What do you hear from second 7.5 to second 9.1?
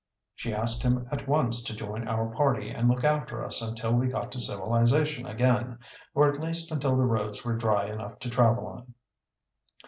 dry enough to travel on.